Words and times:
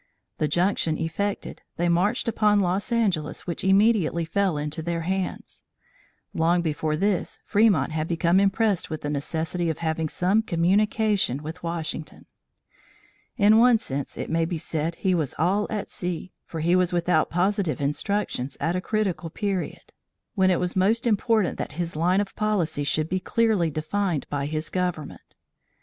The 0.39 0.47
junction 0.47 0.97
effected, 0.97 1.61
they 1.77 1.87
marched 1.87 2.27
upon 2.27 2.59
Los 2.59 2.91
Angeles 2.91 3.45
which 3.45 3.63
immediately 3.63 4.25
fell 4.25 4.57
into 4.57 4.81
their 4.81 5.01
hands. 5.01 5.61
Long 6.33 6.63
before 6.63 6.97
this, 6.97 7.37
Fremont 7.45 7.91
had 7.91 8.07
become 8.07 8.39
impressed 8.39 8.89
with 8.89 9.01
the 9.01 9.11
necessity 9.11 9.69
of 9.69 9.77
having 9.77 10.09
some 10.09 10.41
communication 10.41 11.43
with 11.43 11.61
Washington. 11.61 12.25
In 13.37 13.59
one 13.59 13.77
sense 13.77 14.17
it 14.17 14.31
may 14.31 14.43
be 14.43 14.57
said 14.57 14.95
he 14.95 15.13
was 15.13 15.35
all 15.37 15.67
at 15.69 15.91
sea, 15.91 16.33
for 16.47 16.61
he 16.61 16.75
was 16.75 16.91
without 16.91 17.29
positive 17.29 17.79
instructions, 17.79 18.57
at 18.59 18.75
a 18.75 18.81
critical 18.81 19.29
period, 19.29 19.93
when 20.33 20.49
it 20.49 20.59
was 20.59 20.75
most 20.75 21.05
important 21.05 21.59
that 21.59 21.73
his 21.73 21.95
line 21.95 22.21
of 22.21 22.35
policy 22.35 22.83
should 22.83 23.07
be 23.07 23.19
clearly 23.19 23.69
defined 23.69 24.25
by 24.31 24.47
his 24.47 24.71
government. 24.71 25.35